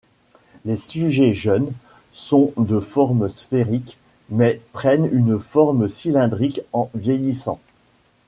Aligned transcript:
Les 0.65 0.77
sujets 0.77 1.35
jeunes 1.35 1.71
sont 2.11 2.53
de 2.57 2.79
forme 2.79 3.29
sphérique 3.29 3.99
mais 4.31 4.59
prennent 4.73 5.07
une 5.15 5.39
forme 5.39 5.87
cylindrique 5.89 6.61
en 6.73 6.89
vieillissant. 6.95 7.59